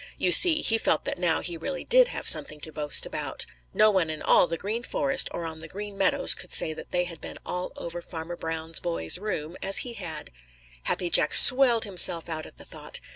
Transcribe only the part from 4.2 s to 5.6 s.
all the Green Forest or on